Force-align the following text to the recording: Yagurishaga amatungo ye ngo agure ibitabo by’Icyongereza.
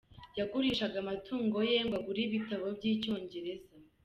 Yagurishaga 0.39 0.95
amatungo 1.03 1.57
ye 1.69 1.77
ngo 1.85 1.95
agure 1.99 2.21
ibitabo 2.23 2.65
by’Icyongereza. 2.77 3.71